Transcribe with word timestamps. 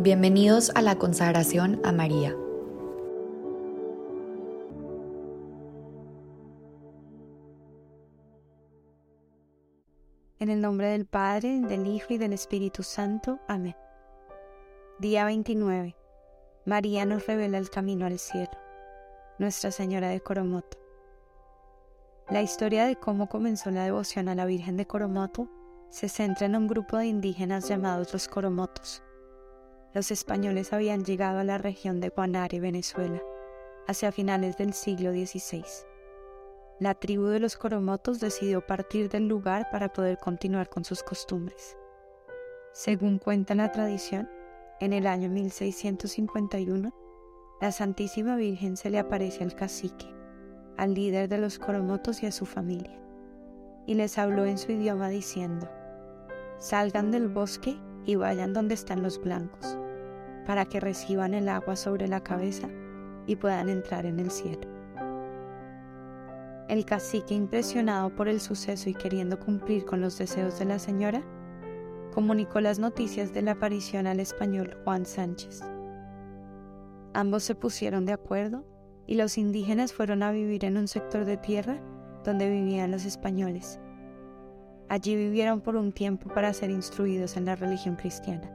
Bienvenidos 0.00 0.70
a 0.76 0.80
la 0.80 0.94
consagración 0.94 1.80
a 1.82 1.90
María. 1.90 2.32
En 10.38 10.50
el 10.50 10.60
nombre 10.60 10.86
del 10.90 11.04
Padre, 11.04 11.62
del 11.62 11.88
Hijo 11.88 12.14
y 12.14 12.18
del 12.18 12.32
Espíritu 12.32 12.84
Santo. 12.84 13.40
Amén. 13.48 13.74
Día 15.00 15.24
29. 15.24 15.96
María 16.64 17.04
nos 17.04 17.26
revela 17.26 17.58
el 17.58 17.68
camino 17.68 18.06
al 18.06 18.20
cielo. 18.20 18.52
Nuestra 19.40 19.72
Señora 19.72 20.10
de 20.10 20.20
Coromoto. 20.20 20.78
La 22.30 22.40
historia 22.40 22.86
de 22.86 22.94
cómo 22.94 23.28
comenzó 23.28 23.72
la 23.72 23.82
devoción 23.82 24.28
a 24.28 24.36
la 24.36 24.46
Virgen 24.46 24.76
de 24.76 24.86
Coromoto 24.86 25.48
se 25.90 26.08
centra 26.08 26.46
en 26.46 26.54
un 26.54 26.68
grupo 26.68 26.98
de 26.98 27.06
indígenas 27.06 27.68
llamados 27.68 28.12
los 28.12 28.28
Coromotos 28.28 29.02
los 29.94 30.10
españoles 30.10 30.72
habían 30.72 31.04
llegado 31.04 31.38
a 31.38 31.44
la 31.44 31.58
región 31.58 32.00
de 32.00 32.10
Guanare, 32.10 32.60
Venezuela, 32.60 33.22
hacia 33.86 34.12
finales 34.12 34.56
del 34.56 34.74
siglo 34.74 35.12
XVI. 35.12 35.64
La 36.78 36.94
tribu 36.94 37.26
de 37.26 37.40
los 37.40 37.56
Coromotos 37.56 38.20
decidió 38.20 38.64
partir 38.64 39.08
del 39.08 39.26
lugar 39.26 39.68
para 39.72 39.92
poder 39.92 40.18
continuar 40.18 40.68
con 40.68 40.84
sus 40.84 41.02
costumbres. 41.02 41.76
Según 42.72 43.18
cuenta 43.18 43.54
la 43.54 43.72
tradición, 43.72 44.28
en 44.78 44.92
el 44.92 45.06
año 45.06 45.28
1651, 45.30 46.92
la 47.60 47.72
Santísima 47.72 48.36
Virgen 48.36 48.76
se 48.76 48.90
le 48.90 49.00
aparece 49.00 49.42
al 49.42 49.56
cacique, 49.56 50.06
al 50.76 50.94
líder 50.94 51.28
de 51.28 51.38
los 51.38 51.58
Coromotos 51.58 52.22
y 52.22 52.26
a 52.26 52.32
su 52.32 52.46
familia, 52.46 53.00
y 53.86 53.94
les 53.94 54.18
habló 54.18 54.44
en 54.44 54.58
su 54.58 54.70
idioma 54.70 55.08
diciendo, 55.08 55.68
Salgan 56.58 57.10
del 57.10 57.28
bosque 57.28 57.76
y 58.08 58.16
vayan 58.16 58.54
donde 58.54 58.72
están 58.72 59.02
los 59.02 59.20
blancos 59.20 59.76
para 60.46 60.64
que 60.64 60.80
reciban 60.80 61.34
el 61.34 61.46
agua 61.46 61.76
sobre 61.76 62.08
la 62.08 62.22
cabeza 62.22 62.66
y 63.26 63.36
puedan 63.36 63.68
entrar 63.68 64.06
en 64.06 64.18
el 64.18 64.30
cielo. 64.30 64.66
El 66.70 66.86
cacique, 66.86 67.34
impresionado 67.34 68.08
por 68.14 68.28
el 68.28 68.40
suceso 68.40 68.88
y 68.88 68.94
queriendo 68.94 69.38
cumplir 69.38 69.84
con 69.84 70.00
los 70.00 70.16
deseos 70.16 70.58
de 70.58 70.64
la 70.64 70.78
señora, 70.78 71.22
comunicó 72.14 72.62
las 72.62 72.78
noticias 72.78 73.34
de 73.34 73.42
la 73.42 73.52
aparición 73.52 74.06
al 74.06 74.20
español 74.20 74.74
Juan 74.84 75.04
Sánchez. 75.04 75.60
Ambos 77.12 77.42
se 77.42 77.54
pusieron 77.54 78.06
de 78.06 78.14
acuerdo 78.14 78.64
y 79.06 79.16
los 79.16 79.36
indígenas 79.36 79.92
fueron 79.92 80.22
a 80.22 80.32
vivir 80.32 80.64
en 80.64 80.78
un 80.78 80.88
sector 80.88 81.26
de 81.26 81.36
tierra 81.36 81.78
donde 82.24 82.48
vivían 82.48 82.90
los 82.90 83.04
españoles. 83.04 83.78
Allí 84.88 85.16
vivieron 85.16 85.60
por 85.60 85.76
un 85.76 85.92
tiempo 85.92 86.32
para 86.32 86.52
ser 86.52 86.70
instruidos 86.70 87.36
en 87.36 87.44
la 87.44 87.56
religión 87.56 87.96
cristiana. 87.96 88.50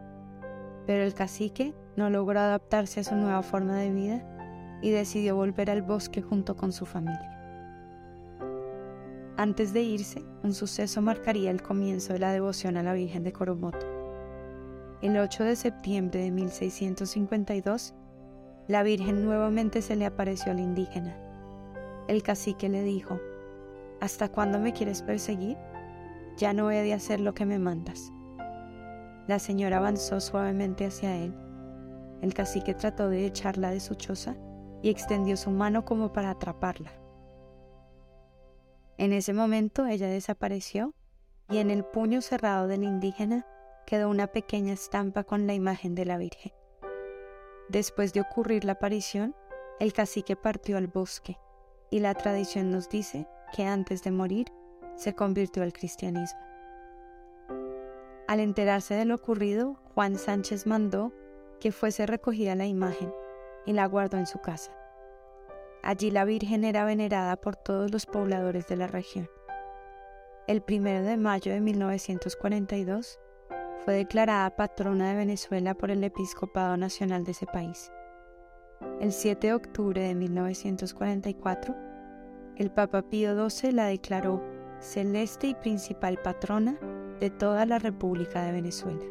Pero 0.88 1.04
el 1.04 1.14
cacique 1.14 1.74
no 1.96 2.10
logró 2.10 2.40
adaptarse 2.40 3.02
a 3.02 3.04
su 3.04 3.16
nueva 3.16 3.44
forma 3.44 3.78
de 3.78 3.92
vida 3.92 4.80
y 4.82 4.90
decidió 4.90 5.36
volver 5.36 5.70
al 5.70 5.82
bosque 5.82 6.22
junto 6.22 6.56
con 6.56 6.72
su 6.72 6.86
familia. 6.86 7.30
Antes 9.38 9.74
de 9.74 9.82
irse, 9.82 10.24
un 10.44 10.54
suceso 10.54 11.02
marcaría 11.02 11.52
el 11.52 11.62
comienzo 11.62 12.14
de 12.14 12.20
la 12.20 12.32
devoción 12.32 12.78
a 12.78 12.84
la 12.84 12.94
Virgen 12.94 13.24
de 13.24 13.34
Coromoto. 13.34 13.88
El 15.02 15.18
8 15.18 15.44
de 15.44 15.56
septiembre 15.56 16.22
de 16.22 16.32
1652, 16.32 17.94
la 18.68 18.84
Virgen 18.84 19.26
nuevamente 19.26 19.82
se 19.82 19.96
le 19.96 20.06
apareció 20.06 20.52
al 20.52 20.60
indígena. 20.60 21.18
El 22.08 22.24
cacique 22.24 22.70
le 22.70 22.84
dijo, 22.84 23.20
¿Hasta 24.02 24.30
cuándo 24.30 24.60
me 24.60 24.74
quieres 24.74 25.02
perseguir? 25.02 25.58
Ya 26.38 26.54
no 26.54 26.72
he 26.72 26.82
de 26.82 26.94
hacer 26.94 27.20
lo 27.20 27.34
que 27.34 27.46
me 27.46 27.60
mandas. 27.60 28.12
La 29.28 29.40
señora 29.40 29.78
avanzó 29.78 30.20
suavemente 30.20 30.86
hacia 30.86 31.16
él. 31.16 31.34
El 32.22 32.34
cacique 32.34 32.74
trató 32.74 33.10
de 33.10 33.26
echarla 33.26 33.72
de 33.72 33.80
su 33.80 33.96
choza 33.96 34.36
y 34.82 34.90
extendió 34.90 35.38
su 35.38 35.52
mano 35.52 35.86
como 35.86 36.12
para 36.12 36.32
atraparla. 36.32 36.92
En 38.98 39.14
ese 39.14 39.34
momento 39.34 39.86
ella 39.86 40.08
desapareció 40.08 40.94
y 41.50 41.58
en 41.58 41.72
el 41.72 41.84
puño 41.84 42.22
cerrado 42.22 42.68
del 42.68 42.84
indígena 42.84 43.46
quedó 43.86 44.10
una 44.10 44.28
pequeña 44.28 44.74
estampa 44.74 45.24
con 45.24 45.48
la 45.48 45.54
imagen 45.54 45.96
de 45.96 46.06
la 46.06 46.18
Virgen. 46.18 46.52
Después 47.70 48.14
de 48.14 48.22
ocurrir 48.22 48.66
la 48.66 48.74
aparición, 48.74 49.36
el 49.80 49.94
cacique 49.94 50.36
partió 50.36 50.78
al 50.78 50.88
bosque 50.88 51.38
y 51.90 52.00
la 52.00 52.14
tradición 52.14 52.72
nos 52.72 52.90
dice 52.90 53.28
que 53.54 53.66
antes 53.66 54.04
de 54.04 54.12
morir 54.12 54.48
se 54.96 55.14
convirtió 55.14 55.64
al 55.64 55.74
cristianismo. 55.74 56.40
Al 58.28 58.40
enterarse 58.40 58.96
de 58.96 59.06
lo 59.06 59.16
ocurrido, 59.16 59.76
Juan 59.94 60.18
Sánchez 60.18 60.66
mandó 60.66 61.12
que 61.60 61.72
fuese 61.72 62.06
recogida 62.06 62.56
la 62.56 62.66
imagen 62.66 63.14
y 63.66 63.74
la 63.74 63.86
guardó 63.86 64.18
en 64.18 64.28
su 64.28 64.40
casa. 64.40 64.72
Allí 65.82 66.12
la 66.12 66.26
Virgen 66.26 66.64
era 66.64 66.86
venerada 66.86 67.36
por 67.36 67.56
todos 67.56 67.92
los 67.92 68.06
pobladores 68.06 68.68
de 68.68 68.78
la 68.78 68.88
región. 68.88 69.30
El 70.48 70.64
1 70.68 71.04
de 71.04 71.18
mayo 71.18 71.52
de 71.52 71.60
1942 71.60 73.20
fue 73.84 73.94
declarada 73.96 74.56
patrona 74.56 75.10
de 75.10 75.18
Venezuela 75.18 75.74
por 75.74 75.92
el 75.92 76.04
Episcopado 76.04 76.78
Nacional 76.78 77.26
de 77.26 77.32
ese 77.32 77.46
país. 77.46 77.92
El 79.00 79.12
7 79.12 79.48
de 79.48 79.54
octubre 79.54 80.02
de 80.02 80.16
1944, 80.16 81.76
el 82.56 82.72
Papa 82.72 83.02
Pío 83.04 83.50
XII 83.50 83.72
la 83.74 83.86
declaró 83.86 84.42
celeste 84.84 85.48
y 85.48 85.56
principal 85.56 86.18
patrona 86.22 86.78
de 87.20 87.30
toda 87.30 87.66
la 87.66 87.80
República 87.80 88.44
de 88.44 88.52
Venezuela. 88.52 89.04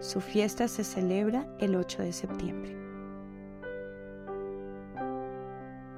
Su 0.00 0.20
fiesta 0.20 0.68
se 0.68 0.84
celebra 0.84 1.46
el 1.58 1.76
8 1.76 2.02
de 2.02 2.12
septiembre. 2.12 2.76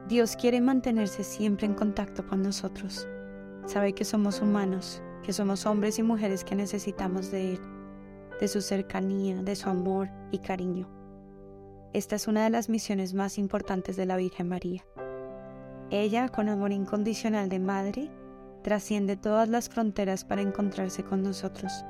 Dios 0.08 0.36
quiere 0.36 0.60
mantenerse 0.60 1.22
siempre 1.22 1.66
en 1.66 1.74
contacto 1.74 2.26
con 2.26 2.42
nosotros. 2.42 3.06
Sabe 3.66 3.92
que 3.92 4.04
somos 4.04 4.40
humanos, 4.40 5.02
que 5.22 5.32
somos 5.32 5.64
hombres 5.66 5.98
y 5.98 6.02
mujeres 6.02 6.42
que 6.42 6.56
necesitamos 6.56 7.30
de 7.30 7.52
Él, 7.52 7.60
de 8.40 8.48
su 8.48 8.62
cercanía, 8.62 9.42
de 9.42 9.54
su 9.54 9.68
amor 9.68 10.08
y 10.32 10.38
cariño. 10.38 10.88
Esta 11.92 12.16
es 12.16 12.26
una 12.26 12.42
de 12.44 12.50
las 12.50 12.68
misiones 12.68 13.14
más 13.14 13.38
importantes 13.38 13.96
de 13.96 14.06
la 14.06 14.16
Virgen 14.16 14.48
María. 14.48 14.84
Ella, 15.90 16.28
con 16.28 16.48
amor 16.48 16.72
incondicional 16.72 17.48
de 17.48 17.58
madre, 17.58 18.10
trasciende 18.68 19.16
todas 19.16 19.48
las 19.48 19.70
fronteras 19.70 20.26
para 20.26 20.42
encontrarse 20.42 21.02
con 21.02 21.22
nosotros, 21.22 21.86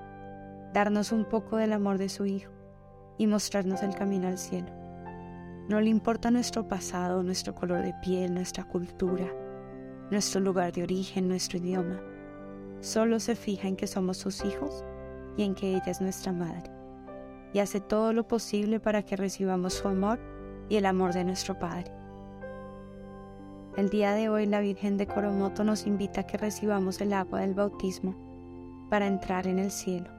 darnos 0.73 1.11
un 1.11 1.25
poco 1.25 1.57
del 1.57 1.73
amor 1.73 1.99
de 1.99 2.09
su 2.09 2.25
Hijo 2.25 2.53
y 3.19 3.27
mostrarnos 3.27 3.83
el 3.83 3.97
camino 3.97 4.29
al 4.29 4.39
cielo. 4.39 4.69
No 5.69 5.81
le 5.81 5.89
importa 5.89 6.31
nuestro 6.31 6.69
pasado, 6.69 7.25
nuestro 7.25 7.53
color 7.53 7.83
de 7.83 7.95
piel, 7.95 8.33
nuestra 8.33 8.63
cultura, 8.63 9.27
nuestro 10.13 10.41
lugar 10.41 10.73
de 10.73 10.85
origen, 10.85 11.27
nuestro 11.27 11.59
idioma. 11.59 12.01
Solo 12.81 13.19
se 13.19 13.35
fija 13.35 13.67
en 13.67 13.75
que 13.75 13.89
somos 13.89 14.17
sus 14.17 14.45
hijos 14.45 14.85
y 15.37 15.43
en 15.43 15.57
que 15.57 15.71
ella 15.71 15.91
es 15.91 16.01
nuestra 16.01 16.31
madre. 16.31 16.71
Y 17.53 17.59
hace 17.59 17.81
todo 17.81 18.13
lo 18.13 18.29
posible 18.29 18.79
para 18.79 19.03
que 19.03 19.17
recibamos 19.17 19.75
su 19.75 19.89
amor 19.89 20.21
y 20.69 20.77
el 20.77 20.87
amor 20.87 21.13
de 21.13 21.25
nuestro 21.25 21.59
Padre. 21.59 21.98
El 23.79 23.91
día 23.91 24.13
de 24.13 24.29
hoy 24.29 24.45
la 24.45 24.59
Virgen 24.59 24.97
de 24.97 25.07
Coromoto 25.07 25.63
nos 25.63 25.87
invita 25.87 26.23
a 26.23 26.27
que 26.27 26.37
recibamos 26.37 27.01
el 27.01 27.13
agua 27.13 27.43
del 27.43 27.55
bautismo 27.55 28.17
para 28.91 29.07
entrar 29.07 29.47
en 29.47 29.61
el 29.61 29.71
cielo. 29.71 30.11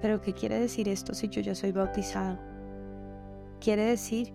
Pero 0.00 0.22
¿qué 0.22 0.32
quiere 0.32 0.58
decir 0.58 0.88
esto 0.88 1.12
si 1.12 1.28
yo 1.28 1.42
ya 1.42 1.54
soy 1.54 1.72
bautizado? 1.72 2.38
Quiere 3.60 3.84
decir 3.84 4.32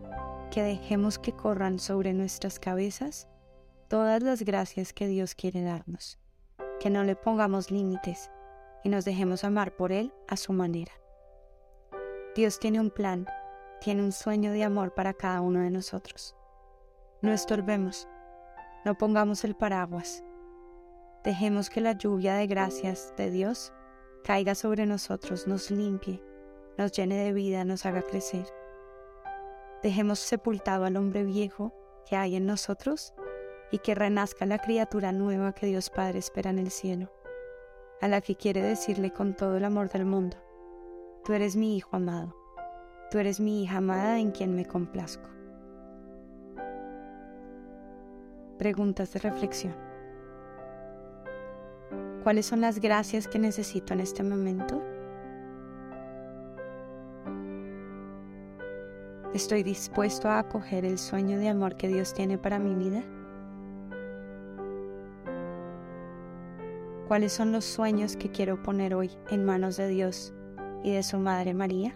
que 0.51 0.61
dejemos 0.61 1.17
que 1.17 1.31
corran 1.31 1.79
sobre 1.79 2.13
nuestras 2.13 2.59
cabezas 2.59 3.27
todas 3.87 4.21
las 4.21 4.43
gracias 4.43 4.93
que 4.93 5.07
Dios 5.07 5.33
quiere 5.33 5.63
darnos, 5.63 6.19
que 6.79 6.91
no 6.91 7.03
le 7.03 7.15
pongamos 7.15 7.71
límites 7.71 8.29
y 8.83 8.89
nos 8.89 9.03
dejemos 9.03 9.43
amar 9.43 9.75
por 9.75 9.91
Él 9.91 10.13
a 10.27 10.37
su 10.37 10.53
manera. 10.53 10.91
Dios 12.35 12.59
tiene 12.59 12.79
un 12.79 12.91
plan, 12.91 13.25
tiene 13.79 14.03
un 14.03 14.11
sueño 14.11 14.51
de 14.51 14.63
amor 14.63 14.93
para 14.93 15.15
cada 15.15 15.41
uno 15.41 15.61
de 15.61 15.71
nosotros. 15.71 16.35
No 17.23 17.31
estorbemos, 17.31 18.07
no 18.83 18.97
pongamos 18.97 19.43
el 19.43 19.55
paraguas. 19.55 20.23
Dejemos 21.23 21.69
que 21.69 21.81
la 21.81 21.93
lluvia 21.93 22.33
de 22.35 22.47
gracias 22.47 23.13
de 23.15 23.29
Dios 23.29 23.71
caiga 24.23 24.55
sobre 24.55 24.85
nosotros, 24.85 25.47
nos 25.47 25.69
limpie, 25.69 26.23
nos 26.77 26.91
llene 26.91 27.23
de 27.23 27.33
vida, 27.33 27.63
nos 27.63 27.85
haga 27.85 28.01
crecer. 28.01 28.45
Dejemos 29.83 30.19
sepultado 30.19 30.85
al 30.85 30.97
hombre 30.97 31.23
viejo 31.23 31.73
que 32.09 32.15
hay 32.15 32.35
en 32.35 32.45
nosotros 32.45 33.13
y 33.71 33.79
que 33.79 33.95
renazca 33.95 34.45
la 34.45 34.57
criatura 34.57 35.11
nueva 35.11 35.53
que 35.53 35.67
Dios 35.67 35.89
Padre 35.89 36.19
espera 36.19 36.49
en 36.49 36.59
el 36.59 36.71
cielo, 36.71 37.11
a 38.01 38.07
la 38.07 38.21
que 38.21 38.35
quiere 38.35 38.61
decirle 38.61 39.11
con 39.11 39.35
todo 39.35 39.57
el 39.57 39.65
amor 39.65 39.89
del 39.89 40.05
mundo, 40.05 40.37
tú 41.23 41.33
eres 41.33 41.55
mi 41.55 41.77
hijo 41.77 41.95
amado, 41.95 42.35
tú 43.11 43.19
eres 43.19 43.39
mi 43.39 43.63
hija 43.63 43.77
amada 43.77 44.19
en 44.19 44.31
quien 44.31 44.55
me 44.55 44.65
complazco. 44.65 45.29
Preguntas 48.61 49.11
de 49.11 49.19
reflexión. 49.19 49.73
¿Cuáles 52.21 52.45
son 52.45 52.61
las 52.61 52.79
gracias 52.79 53.27
que 53.27 53.39
necesito 53.39 53.95
en 53.95 54.01
este 54.01 54.21
momento? 54.21 54.79
¿Estoy 59.33 59.63
dispuesto 59.63 60.29
a 60.29 60.37
acoger 60.37 60.85
el 60.85 60.99
sueño 60.99 61.39
de 61.39 61.49
amor 61.49 61.75
que 61.75 61.87
Dios 61.87 62.13
tiene 62.13 62.37
para 62.37 62.59
mi 62.59 62.75
vida? 62.75 63.01
¿Cuáles 67.07 67.33
son 67.33 67.51
los 67.51 67.65
sueños 67.65 68.15
que 68.15 68.29
quiero 68.29 68.61
poner 68.61 68.93
hoy 68.93 69.09
en 69.31 69.43
manos 69.43 69.75
de 69.77 69.87
Dios 69.87 70.35
y 70.83 70.91
de 70.91 71.01
su 71.01 71.17
Madre 71.17 71.55
María? 71.55 71.95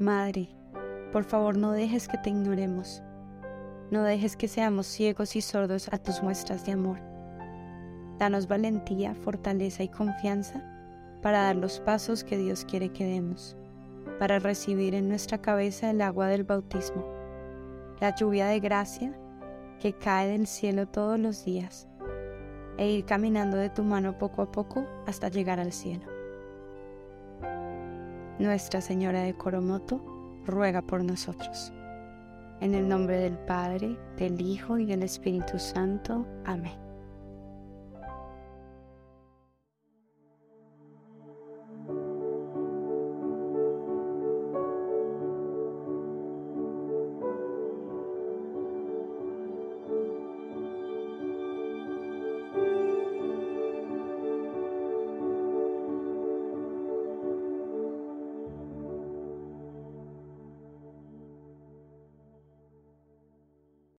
Madre, 0.00 0.48
por 1.12 1.24
favor 1.24 1.58
no 1.58 1.72
dejes 1.72 2.08
que 2.08 2.16
te 2.16 2.30
ignoremos. 2.30 3.02
No 3.90 4.02
dejes 4.02 4.34
que 4.34 4.48
seamos 4.48 4.86
ciegos 4.86 5.36
y 5.36 5.42
sordos 5.42 5.90
a 5.92 5.98
tus 5.98 6.22
muestras 6.22 6.64
de 6.64 6.72
amor. 6.72 6.96
Danos 8.18 8.48
valentía, 8.48 9.14
fortaleza 9.14 9.82
y 9.82 9.88
confianza 9.88 10.64
para 11.20 11.42
dar 11.42 11.56
los 11.56 11.80
pasos 11.80 12.24
que 12.24 12.38
Dios 12.38 12.64
quiere 12.64 12.88
que 12.88 13.04
demos, 13.04 13.58
para 14.18 14.38
recibir 14.38 14.94
en 14.94 15.06
nuestra 15.06 15.36
cabeza 15.36 15.90
el 15.90 16.00
agua 16.00 16.28
del 16.28 16.44
bautismo, 16.44 17.04
la 18.00 18.14
lluvia 18.14 18.46
de 18.46 18.58
gracia 18.58 19.12
que 19.80 19.92
cae 19.92 20.28
del 20.28 20.46
cielo 20.46 20.88
todos 20.88 21.20
los 21.20 21.44
días, 21.44 21.88
e 22.78 22.90
ir 22.90 23.04
caminando 23.04 23.58
de 23.58 23.68
tu 23.68 23.84
mano 23.84 24.16
poco 24.16 24.40
a 24.40 24.50
poco 24.50 24.86
hasta 25.06 25.28
llegar 25.28 25.60
al 25.60 25.72
cielo. 25.72 26.19
Nuestra 28.40 28.80
Señora 28.80 29.20
de 29.20 29.34
Coromoto, 29.34 30.00
ruega 30.46 30.80
por 30.80 31.04
nosotros. 31.04 31.74
En 32.62 32.74
el 32.74 32.88
nombre 32.88 33.18
del 33.18 33.36
Padre, 33.36 33.98
del 34.16 34.40
Hijo 34.40 34.78
y 34.78 34.86
del 34.86 35.02
Espíritu 35.02 35.58
Santo. 35.58 36.26
Amén. 36.46 36.89